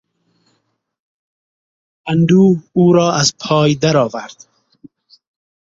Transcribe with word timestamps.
اندوه 2.11 2.57
او 2.73 2.93
را 2.93 3.13
از 3.13 3.33
پای 3.39 3.75
درآورد. 3.75 4.45